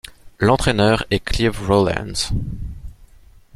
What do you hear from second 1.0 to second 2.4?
est Clive Rowlands.